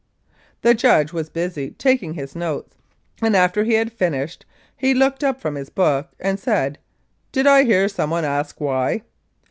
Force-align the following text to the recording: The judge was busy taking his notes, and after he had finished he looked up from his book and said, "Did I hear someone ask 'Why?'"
The 0.63 0.73
judge 0.73 1.13
was 1.13 1.29
busy 1.29 1.69
taking 1.69 2.15
his 2.15 2.35
notes, 2.35 2.75
and 3.21 3.35
after 3.35 3.63
he 3.63 3.75
had 3.75 3.91
finished 3.93 4.47
he 4.75 4.95
looked 4.95 5.23
up 5.23 5.39
from 5.39 5.53
his 5.53 5.69
book 5.69 6.09
and 6.19 6.39
said, 6.39 6.79
"Did 7.31 7.45
I 7.45 7.65
hear 7.65 7.87
someone 7.87 8.25
ask 8.25 8.59
'Why?'" 8.59 9.03